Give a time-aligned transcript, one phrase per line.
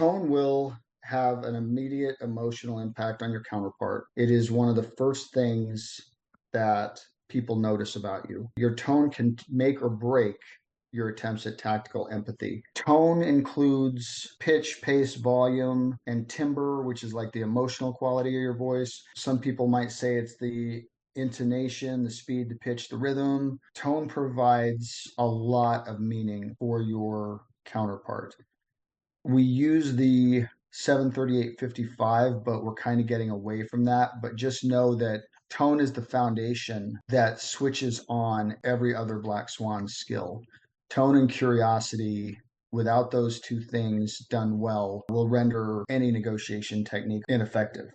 [0.00, 4.06] Tone will have an immediate emotional impact on your counterpart.
[4.16, 6.00] It is one of the first things
[6.54, 8.48] that people notice about you.
[8.56, 10.36] Your tone can make or break
[10.90, 12.62] your attempts at tactical empathy.
[12.74, 18.56] Tone includes pitch, pace, volume, and timbre, which is like the emotional quality of your
[18.56, 19.02] voice.
[19.16, 20.82] Some people might say it's the
[21.14, 23.60] intonation, the speed, the pitch, the rhythm.
[23.74, 28.34] Tone provides a lot of meaning for your counterpart.
[29.24, 34.22] We use the 73855, but we're kind of getting away from that.
[34.22, 39.88] But just know that tone is the foundation that switches on every other Black Swan
[39.88, 40.40] skill.
[40.88, 42.38] Tone and curiosity,
[42.72, 47.90] without those two things done well, will render any negotiation technique ineffective.